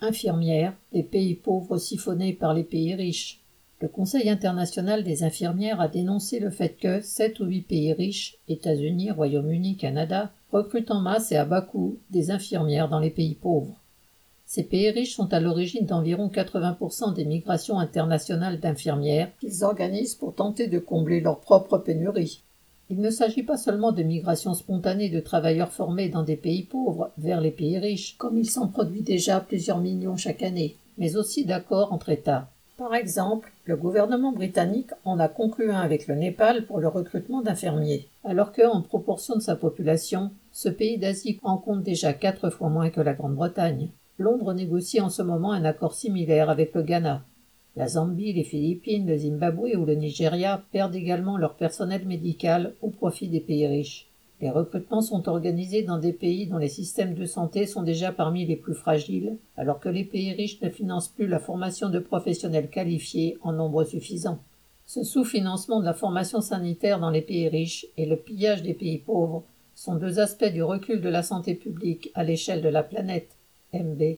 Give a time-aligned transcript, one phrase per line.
[0.00, 3.40] infirmières des pays pauvres siphonnés par les pays riches.
[3.80, 8.36] Le Conseil international des infirmières a dénoncé le fait que sept ou huit pays riches,
[8.48, 13.34] États-Unis, Royaume-Uni, Canada, recrutent en masse et à bas coût des infirmières dans les pays
[13.34, 13.80] pauvres.
[14.44, 20.34] Ces pays riches sont à l'origine d'environ 80% des migrations internationales d'infirmières qu'ils organisent pour
[20.34, 22.42] tenter de combler leur propre pénurie.
[22.92, 27.12] Il ne s'agit pas seulement de migration spontanée de travailleurs formés dans des pays pauvres
[27.18, 31.44] vers les pays riches, comme il s'en produit déjà plusieurs millions chaque année, mais aussi
[31.44, 32.48] d'accords entre États.
[32.76, 37.42] Par exemple, le gouvernement britannique en a conclu un avec le Népal pour le recrutement
[37.42, 42.50] d'infirmiers, alors que, en proportion de sa population, ce pays d'Asie en compte déjà quatre
[42.50, 43.90] fois moins que la Grande-Bretagne.
[44.18, 47.22] Londres négocie en ce moment un accord similaire avec le Ghana.
[47.76, 52.90] La Zambie, les Philippines, le Zimbabwe ou le Nigeria perdent également leur personnel médical au
[52.90, 54.08] profit des pays riches.
[54.40, 58.44] Les recrutements sont organisés dans des pays dont les systèmes de santé sont déjà parmi
[58.44, 62.70] les plus fragiles, alors que les pays riches ne financent plus la formation de professionnels
[62.70, 64.40] qualifiés en nombre suffisant.
[64.86, 68.98] Ce sous-financement de la formation sanitaire dans les pays riches et le pillage des pays
[68.98, 69.44] pauvres
[69.76, 73.36] sont deux aspects du recul de la santé publique à l'échelle de la planète.
[73.72, 74.16] MB